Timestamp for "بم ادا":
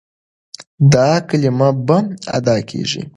1.87-2.55